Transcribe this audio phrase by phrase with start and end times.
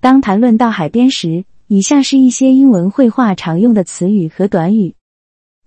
[0.00, 4.94] 当谈论到海边时，以下是一些英文绘画常用的词语和短语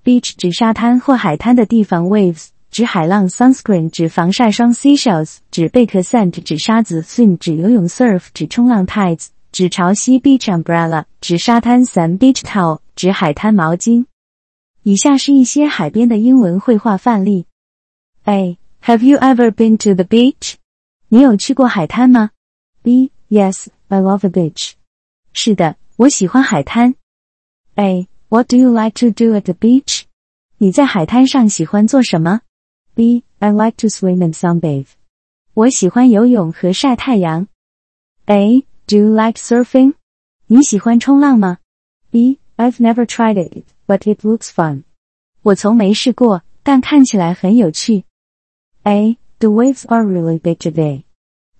[0.05, 14.05] ：beach 指沙滩或海滩的地方；waves 指海浪；sunscreen 指防晒霜；seashells 指贝壳；sand 指沙子；swim 指游泳；surf 指冲浪；tides 指潮汐；beach umbrella 指沙滩伞；beach towel 指海滩毛巾。
[14.83, 17.47] 以下是一些海边的英文绘画范例
[18.23, 18.57] ：A.
[18.85, 20.53] Have you ever been to the beach?
[21.09, 22.31] 你有去过海滩吗
[22.81, 23.11] ？B.
[23.30, 24.72] Yes, I love the beach.
[25.32, 26.94] 是的，我喜欢海滩。
[27.74, 28.08] A.
[28.28, 30.02] What do you like to do at the beach?
[30.58, 32.40] 你在海滩上喜欢做什么？
[32.94, 33.24] B.
[33.38, 34.88] I like to swim and sunbathe.
[35.54, 37.48] 我喜欢游泳和晒太阳。
[38.26, 38.64] A.
[38.86, 39.94] Do you like surfing?
[40.46, 41.58] 你喜欢冲浪吗？
[42.10, 42.38] B.
[42.56, 44.84] I've never tried it, but it looks fun.
[45.42, 48.04] 我从没试过，但看起来很有趣。
[48.84, 49.18] A.
[49.38, 51.04] The waves are really big today.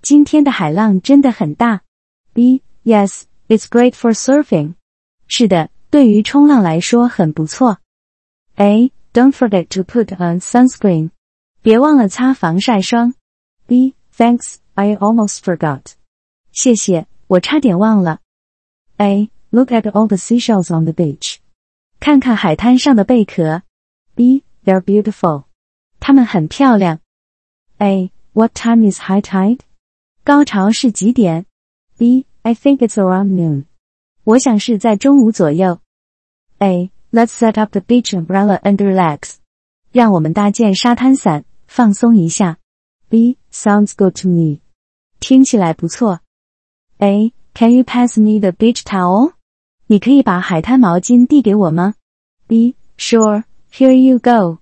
[0.02, 1.82] 今天的海浪真的很大。
[2.32, 2.62] B.
[2.84, 4.74] Yes, it's great for surfing.
[5.26, 7.78] 是的，对于冲浪来说很不错。
[8.56, 8.92] A.
[9.12, 11.10] Don't forget to put on sunscreen.
[11.62, 13.14] 别忘了擦防晒霜。
[13.66, 13.94] B.
[14.16, 15.94] Thanks, I almost forgot.
[16.52, 18.20] 谢谢，我差点忘了。
[18.98, 19.30] A.
[19.50, 21.38] Look at all the seashells on the beach.
[21.98, 23.62] 看看海滩上的贝壳。
[24.14, 24.44] B.
[24.64, 25.44] They're beautiful.
[25.98, 27.00] 它们很漂亮。
[27.78, 28.12] A.
[28.32, 29.60] What time is high tide?
[30.30, 31.46] 高潮是几点？
[31.96, 32.26] B.
[32.42, 33.64] I think it's around noon.
[34.24, 35.80] 我想是在中午左右。
[36.58, 36.90] A.
[37.12, 39.36] Let's set up the beach umbrella and relax.
[39.92, 42.58] 让我们搭建沙滩伞，放松一下。
[43.08, 43.38] B.
[43.52, 44.60] Sounds good to me.
[45.20, 46.20] 听起来不错。
[46.98, 47.32] A.
[47.54, 49.32] Can you pass me the beach towel?
[49.86, 51.94] 你可以把海滩毛巾递给我吗？
[52.46, 52.74] B.
[52.98, 53.44] Sure.
[53.72, 54.58] Here you go.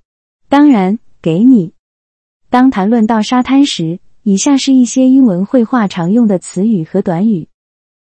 [0.49, 1.73] 当然，给你。
[2.51, 3.99] 当谈论到沙滩时，
[4.30, 7.48] 以下是一些英文绘画常用的词语和短语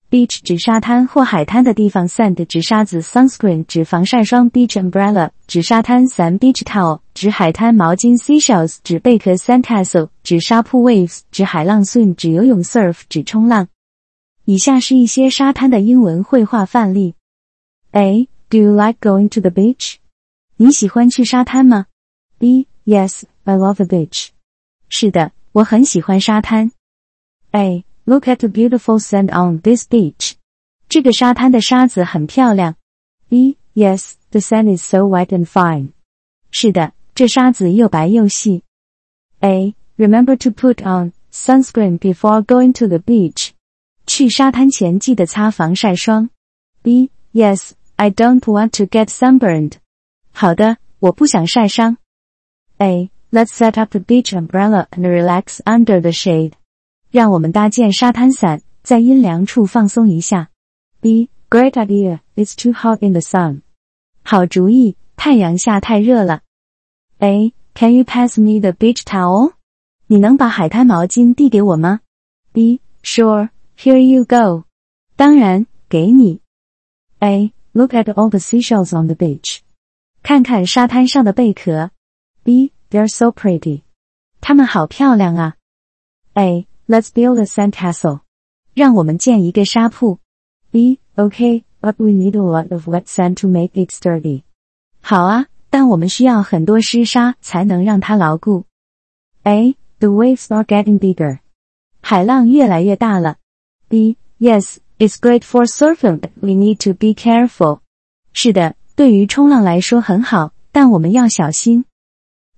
[0.10, 13.68] ：beach 指沙滩或海滩的地方；sand 指沙子；sunscreen 指防晒霜；beach umbrella 指沙滩伞；beach towel 指海滩毛巾；seashells 指贝壳；sandcastle 指沙铺；waves 指海浪；swim 指游泳；surf 指冲浪。
[14.46, 17.16] 以下是一些沙滩的英文绘画范例
[17.92, 18.30] ：A.
[18.48, 19.96] Do you like going to the beach?
[20.56, 21.88] 你喜欢去沙滩吗
[22.40, 22.70] ？B.
[22.86, 24.30] Yes, I love the beach.
[24.88, 26.73] 是的，我很喜欢沙滩。
[27.53, 27.85] A.
[28.05, 30.35] Look at the beautiful sand on this beach.
[30.89, 32.77] 这个沙滩的沙子很漂亮。
[33.29, 33.57] B.
[33.75, 35.93] Yes, the sand is so white and fine.
[36.51, 38.65] 是的，这沙子又白又细。
[39.41, 39.75] A.
[39.97, 43.51] Remember to put on sunscreen before going to the beach.
[44.07, 46.31] 去沙滩前记得擦防晒霜。
[46.83, 47.11] B.
[47.33, 49.75] Yes, I don't want to get sunburned.
[50.33, 51.99] 好的，我不想晒伤。
[52.79, 53.11] A.
[53.35, 56.53] Let's set up the beach umbrella and relax under the shade.
[57.11, 60.51] 让我们搭建沙滩伞，在阴凉处放松一下。
[61.01, 61.31] B.
[61.49, 62.21] Great idea.
[62.37, 63.63] It's too hot in the sun.
[64.23, 66.43] 好主意，太阳下太热了。
[67.19, 67.53] A.
[67.75, 69.53] Can you pass me the beach towel?
[70.07, 72.01] 你能把海滩毛巾递给我吗？
[72.53, 72.81] B.
[73.03, 73.51] Sure.
[73.79, 74.65] Here you go.
[75.17, 76.41] 当然，给你。
[77.21, 77.53] A.
[77.73, 79.61] Look at all the seashells on the beach.
[80.23, 81.91] 看看沙滩上的贝壳。
[82.43, 82.73] B.
[82.91, 83.83] They're so pretty.
[84.41, 85.55] 它们好漂亮啊。
[86.35, 86.67] A.
[86.89, 88.21] Let's build a sandcastle.
[88.75, 90.19] 让我们建一个沙铺。
[90.71, 90.99] B.
[91.17, 94.43] Okay, but we need a lot of wet sand to make it sturdy.
[95.01, 98.65] 好啊，但我们需要很多湿沙才能让它牢固。
[99.45, 99.77] A.
[99.99, 101.41] The waves are getting bigger.
[102.01, 103.37] 海浪越来越大了。
[103.89, 104.17] B.
[104.39, 107.81] Yes, it's great for surfing, but we need to be careful.
[108.33, 111.85] 是的，对于冲浪来说很好，但我们要小心。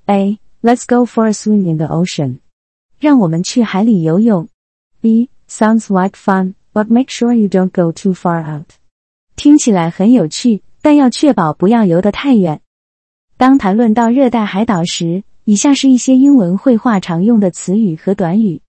[0.08, 0.40] A.
[0.64, 2.40] Let's go for a swim in the ocean.
[2.98, 4.48] 让我们去海里游泳。
[5.02, 5.30] B.
[5.50, 8.68] Sounds like fun, but make sure you don't go too far out.
[9.36, 12.62] 听起来很有趣，但要确保不要游得太远。
[13.36, 18.62] 当谈论到热带海岛时，以下是一些英文绘画常用的词语和短语。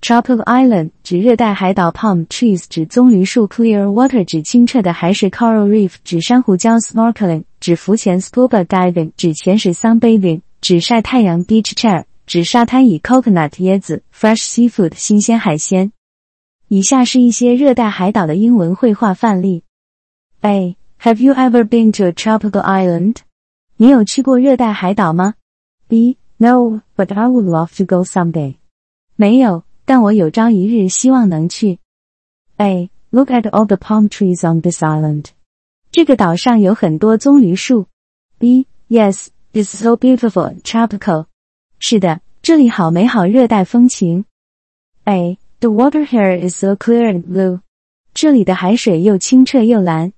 [0.00, 13.50] Tropical island 指热带海岛，palm trees 指棕榈树，clear water 指清澈的海水，coral reef 指珊瑚礁，snorkeling 指浮潜，scuba diving 指潜水，sunbathing 指晒太阳，beach chair 指沙滩椅，coconut
[13.60, 15.92] 椰子，fresh seafood 新鲜海鲜。
[16.68, 19.64] 以下是一些热带海岛的英文绘画范例。
[20.40, 20.76] A.
[21.00, 23.16] Have you ever been to a tropical island?
[23.76, 25.34] 你有去过热带海岛吗
[25.88, 26.18] ？B.
[26.36, 28.56] No, but I would love to go someday.
[29.16, 29.64] 没有。
[29.90, 31.80] 但我有朝一日希望能去。
[32.58, 32.90] A.
[33.10, 35.30] Look at all the palm trees on this island.
[35.90, 37.86] 这个岛上有很多棕榈树。
[38.38, 38.68] B.
[38.88, 41.27] Yes, it's so beautiful and tropical.
[41.79, 44.25] 是的，这里好美好热带风情。
[45.05, 45.37] A.
[45.59, 47.61] The water here is so clear and blue.
[48.13, 50.13] 这里的海水又清澈又蓝。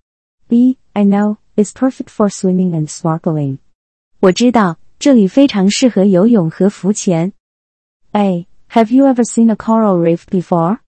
[0.47, 0.77] B.
[0.93, 3.57] I know it's perfect for swimming and snorkeling.
[4.19, 7.33] 我知道这里非常适合游泳和浮潜。
[8.11, 8.47] A.
[8.71, 10.79] Have you ever seen a coral reef before?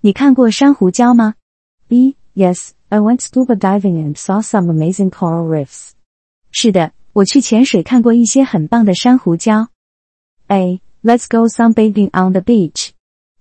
[0.00, 1.34] 你看过珊瑚礁吗？
[1.88, 2.16] B.
[2.34, 5.90] Yes, I went scuba diving and saw some amazing coral reefs.
[6.52, 9.68] 是的， 我去潜水看过一些很棒的珊瑚礁。
[10.48, 10.80] A.
[11.02, 12.90] Let's go sunbathing on the beach.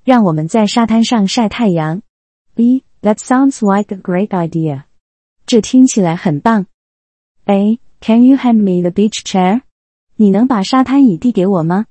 [0.04, 2.02] 让我们在沙滩上晒太阳。
[2.54, 2.84] B.
[3.02, 4.84] That sounds like a great idea.
[5.46, 6.68] 这听起来很棒。
[7.46, 7.80] A.
[8.02, 9.62] Can you hand me the beach chair?
[10.16, 11.86] 你能把沙滩椅递给我吗？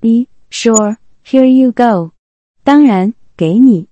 [0.00, 0.28] B.
[0.50, 0.96] Sure.
[1.24, 2.12] Here you go.
[2.64, 3.88] 当然，给你。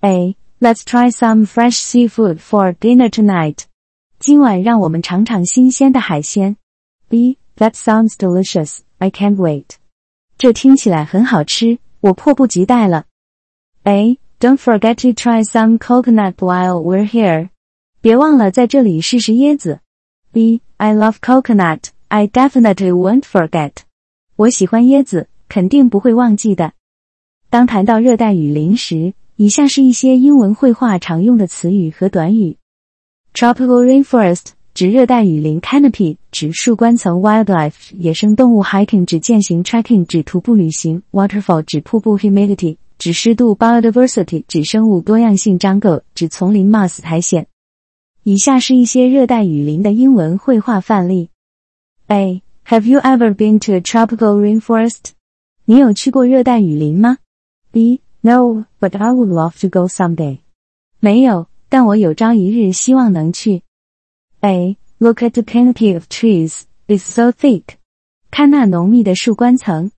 [0.00, 0.36] A.
[0.60, 3.64] Let's try some fresh seafood for dinner tonight.
[4.25, 6.57] 今晚让我们尝尝新鲜的海鲜。
[7.07, 7.37] B.
[7.57, 8.79] That sounds delicious.
[8.97, 9.75] I can't wait.
[10.35, 13.05] 这听起来很好吃，我迫不及待了。
[13.83, 14.17] A.
[14.39, 17.49] Don't forget to try some coconut while we're here.
[18.01, 19.81] 别忘了在这里试试椰子。
[20.31, 20.61] B.
[20.77, 21.89] I love coconut.
[22.07, 23.73] I definitely won't forget.
[24.37, 26.73] 我喜欢椰子，肯定不会忘记的。
[27.51, 32.57] 当谈到热带雨林时，以下是一些英文绘画常用的词语和短语
[33.35, 47.45] ：tropical rainforest 指热带雨林；canopy 指树冠层；wildlife 野生动物；hiking 指践行；trekking 指徒步旅行；waterfall 指瀑布；humidity 指湿度；biodiversity 指生物多样性；jungle 指丛林；moss 苔藓。
[48.23, 51.29] 以下是一些热带雨林的英文绘画范例
[52.07, 52.41] ：A.
[52.67, 55.11] Have you ever been to a tropical rainforest？
[55.65, 57.19] 你有去过热带雨林吗
[57.71, 58.01] ？B.
[58.21, 60.39] No, but I would love to go someday.
[60.99, 63.63] 没有，但我有朝一日希望能去。
[64.39, 64.77] A.
[64.97, 66.61] Look at the canopy of trees.
[66.87, 67.63] It's so thick.
[68.31, 69.91] 看那浓密的树冠层。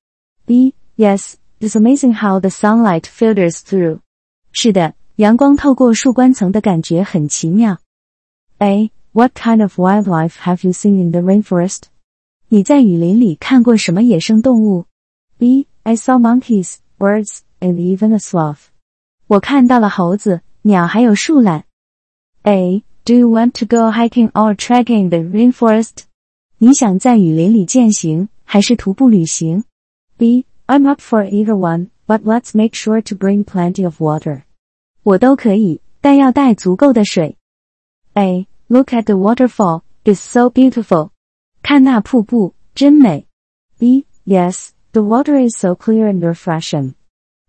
[0.43, 0.73] B.
[0.95, 3.99] Yes, it's amazing how the sunlight filters through.
[4.51, 7.77] 是的，阳光透过树冠层的感觉很奇妙。
[8.57, 8.89] A.
[9.11, 11.81] What kind of wildlife have you seen in the rainforest?
[12.47, 14.85] 你在雨林里看过什么野生动物
[15.37, 15.67] ？B.
[15.83, 18.69] I saw monkeys, birds, and even a sloth.
[19.27, 21.65] 我看到了猴子、鸟还有树懒。
[22.46, 22.82] A.
[23.04, 26.04] Do you want to go hiking or trekking in the rainforest?
[26.58, 29.64] 你想在雨林里践行还是徒步旅行？
[30.16, 30.46] B.
[30.66, 34.42] I'm up for either one, but let's make sure to bring plenty of water.
[35.02, 37.36] 我都可以，但要带足够的水。
[38.14, 38.46] A.
[38.68, 39.82] Look at the waterfall.
[40.04, 41.10] It's so beautiful.
[41.62, 43.26] 看那瀑布，真美。
[43.78, 44.06] B.
[44.24, 46.94] Yes, the water is so clear and refreshing.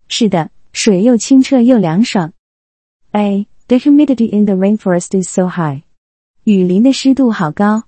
[0.08, 2.32] 是的，水又清澈又凉爽。
[3.12, 3.46] A.
[3.68, 5.82] The humidity in the rainforest is so high.
[6.44, 7.84] 雨林的湿度好高。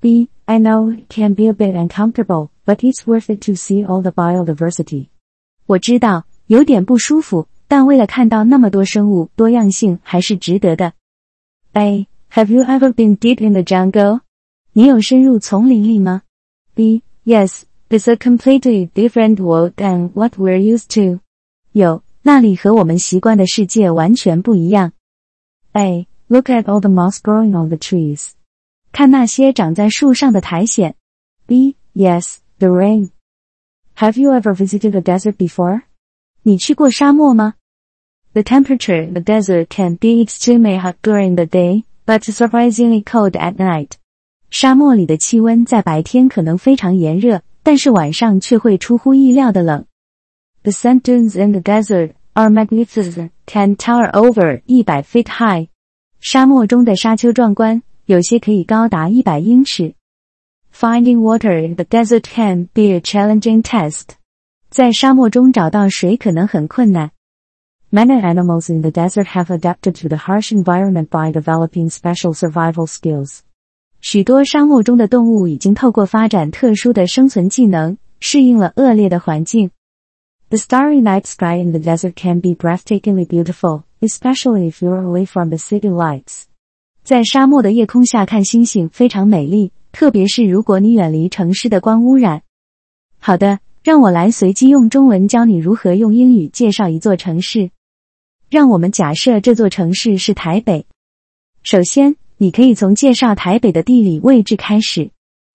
[0.00, 0.28] B.
[0.44, 4.00] I know it can be a bit uncomfortable, but it's worth it to see all
[4.00, 5.08] the biodiversity.
[5.66, 10.92] 我知道有点不舒服，但为了看到那么多生物多样性，还是值得的。
[11.72, 12.06] A.
[12.32, 14.20] Have you ever been deep in the jungle?
[14.72, 16.22] 你有深入丛林里吗？
[16.74, 17.02] B.
[17.24, 21.20] Yes, it's a completely different world than what we're used to.
[21.72, 24.92] 有，那里和我们习惯的世界完全不一样。
[25.72, 26.06] A.
[26.28, 28.32] Look at all the moss growing on the trees.
[28.92, 30.94] 看那些长在树上的苔藓。
[31.46, 31.76] B.
[31.94, 33.10] Yes, the rain.
[33.96, 35.82] Have you ever visited a desert before?
[36.42, 37.54] 你去过沙漠吗？
[38.32, 43.54] The temperature in the desert can be extremely hot during the day, but surprisingly cold at
[43.54, 43.92] night.
[44.50, 49.86] 沙漠里的气温在白天可能非常炎热，但是晚上却会出乎意料的冷。
[50.62, 55.68] the sand dunes in the desert are magnificent, can tower over 一百 feet high.
[56.20, 59.94] 沙漠中的沙丘壮观，有些可以高达一百英尺。
[60.74, 64.16] Finding water in the desert can be a challenging test.
[64.68, 67.12] 在沙漠中找到水可能很困难。
[67.90, 73.38] Many animals in the desert have adapted to the harsh environment by developing special survival skills.
[74.00, 79.70] 许多沙漠中的动物已经透过发展特殊的生存技能，适应了恶劣的环境。
[80.51, 85.25] The starry night sky in the desert can be breathtakingly beautiful, especially if you're away
[85.25, 86.43] from the city lights.
[87.05, 92.41] 在沙漠的夜空下看星星非常美丽，特别是如果你远离城市的光污染。
[93.17, 97.71] 好的，让我来随机用中文教你如何用英语介绍一座城市。
[98.49, 100.85] 让我们假设这座城市是台北。
[101.63, 105.11] 首先，你可以从介绍台北的地理位置开始。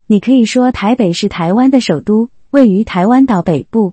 [0.07, 3.93] 你可以说台北是台湾的首都，位于台湾岛北部。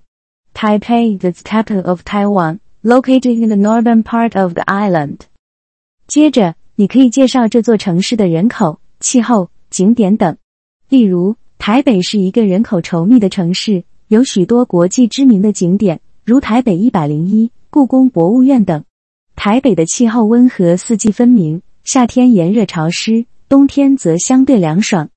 [0.53, 5.19] Taipei, the capital of Taiwan, located in the northern part of the island.
[6.07, 10.37] 接着，你可以介绍这座城市的人口、气候、景点等。
[10.89, 18.83] 例如，台北是一个人口稠密的城市，有许多国际知名的景点，如台北一百零一、故宫博物院等。
[19.35, 25.09] 台北的气候温和，四季分明，夏天炎热潮湿，冬天则相对凉爽。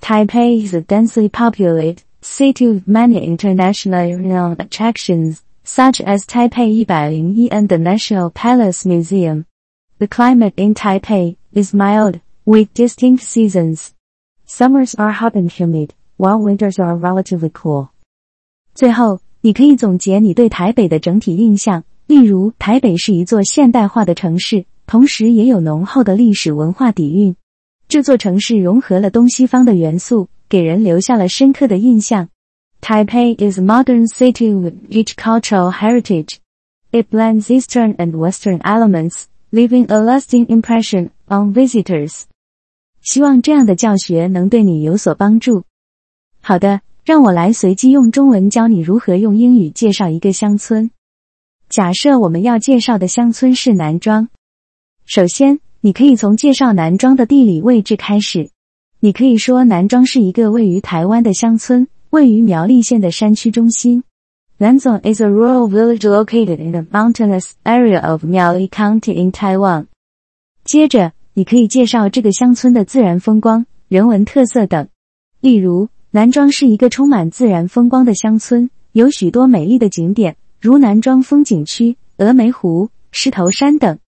[0.00, 7.67] Taipei is densely populated city with many internationally renowned attractions, such as Taipei 101 and
[7.67, 9.45] the National Palace Museum.
[9.99, 13.93] The climate in Taipei is mild, with distinct seasons.
[14.45, 17.89] Summers are hot and humid, while winters are relatively cool.
[18.73, 27.35] 最后，你可以总结你对台北的整体印象，例如，台北是一座现代化的城市，同时也有浓厚的历史文化底蕴。
[27.89, 32.28] 这座城市融合了东西方的元素， 给人留下了深刻的印象。
[32.82, 36.36] Taipei is a modern city with rich cultural heritage.
[36.90, 42.24] It blends Eastern and Western elements, leaving a lasting impression on visitors.
[43.00, 45.64] 希望这样的教学能对你有所帮助。
[46.42, 50.90] 好的，让我来随机用中文教你如何用英语介绍一个乡村。
[51.70, 54.28] 假设我们要介绍的乡村是南庄，
[55.06, 58.50] 首先你可以从介绍南庄的地理位置开始。
[59.04, 64.04] 你可以说南庄是一个位于台湾的乡村，位于苗栗县的山区中心。
[64.60, 69.86] Nanzong is a rural village located in the mountainous area of Miaoli County in Taiwan.
[70.64, 74.86] 接着，你可以介绍这个乡村的自然风光、人文特色等。
[75.40, 83.98] 例如，南庄是一个充满自然风光的乡村，有许多美丽的景点，如南庄风景区、峨眉湖、狮头山等。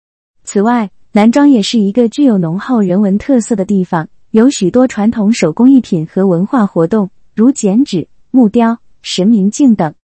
[0.44, 9.95] 此外，南庄也是一个具有浓厚人文特色的地方，有许多传统手工艺品和文化活动，如剪纸、木雕、神明镜等。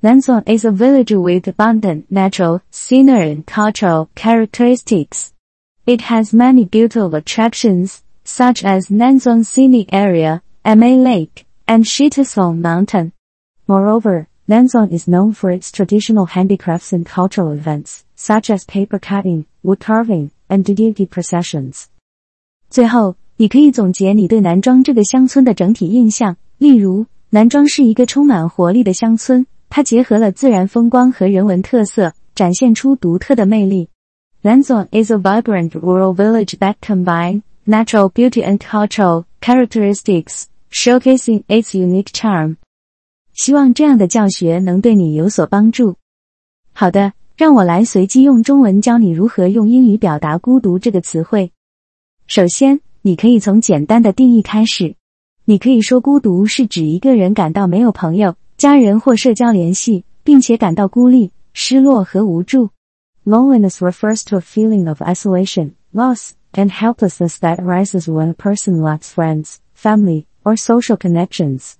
[0.00, 5.28] Nanzong is a village with abundant natural, scenery, and cultural characteristics.
[5.84, 13.12] It has many beautiful attractions, such as Nanzong Scenic Area, Ma Lake, and Shitasong Mountain.
[13.66, 19.46] Moreover, Nanzong is known for its traditional handicrafts and cultural events, such as paper cutting,
[19.62, 21.88] wood carving, and deity processions.
[22.68, 33.89] 最后， 你可以总结你对南庄这个乡村的整体印象，例如，南庄是一个充满活力的乡村，它结合了自然风光和人文特色，展现出独特的魅力。
[34.41, 42.07] Lanzon is a vibrant rural village that combines natural beauty and cultural characteristics, showcasing its unique
[42.11, 42.55] charm.
[43.33, 45.95] 希望这样的教学能对你有所帮助。
[46.73, 51.51] 好的，让我来随机用中文教你如何用英语表达“孤独”这个词汇。
[52.25, 54.95] 首先，你可以从简单的定义开始。
[55.45, 62.69] 你可以说，孤独是指一个人感到没有朋友、家人或社交联系，并且感到孤立、失落和无助。
[63.25, 69.11] Loneliness refers to a feeling of isolation, loss, and helplessness that arises when a person lacks
[69.13, 71.73] friends, family, or social connections.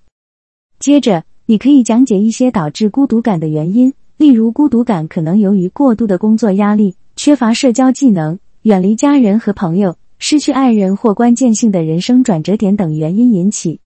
[0.78, 13.80] 接着，你可以讲解一些导致孤独感的原因，例如孤独感可能由于过度的工作压力、缺乏社交技能、远离家人和朋友、失去爱人或关键性的人生转折点等原因引起。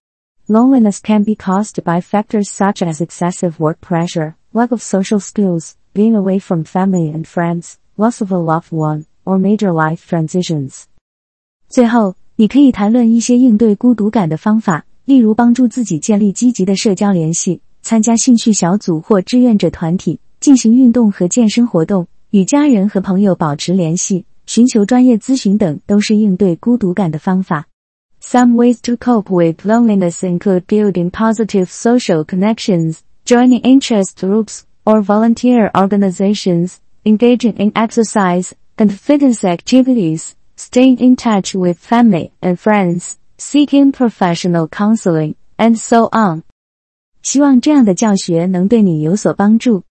[0.49, 5.73] Loneliness can be caused by factors such as excessive work pressure, lack of social skills,
[5.95, 10.85] being away from family and friends, loss of a loved one, or major life transitions.
[11.69, 27.68] 最后，你可以谈论一些应对孤独感的方法，例如帮助自己建立积极的社交联系，参加兴趣小组或志愿者团体，进行运动和健身活动，与家人和朋友保持联系，寻求专业咨询等，都是应对孤独感的方法。
[28.22, 35.72] Some ways to cope with loneliness include building positive social connections, joining interest groups, or volunteer
[35.74, 43.92] organizations, engaging in exercise and fitness activities, staying in touch with family and friends, seeking
[43.92, 46.44] professional counseling, and so on.
[47.22, 49.84] 希望这样的教学能对你有所帮助。